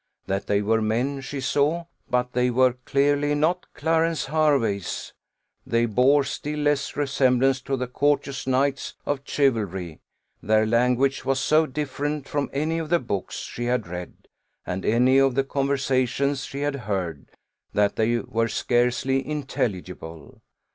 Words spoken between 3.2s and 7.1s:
not Clarence Herveys: they bore still less